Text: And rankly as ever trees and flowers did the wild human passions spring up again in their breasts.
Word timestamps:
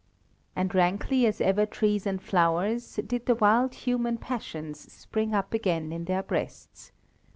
And 0.55 0.73
rankly 0.73 1.27
as 1.27 1.39
ever 1.39 1.67
trees 1.67 2.07
and 2.07 2.19
flowers 2.19 2.95
did 3.05 3.27
the 3.27 3.35
wild 3.35 3.75
human 3.75 4.17
passions 4.17 4.91
spring 4.91 5.35
up 5.35 5.53
again 5.53 5.91
in 5.91 6.05
their 6.05 6.23
breasts. 6.23 6.91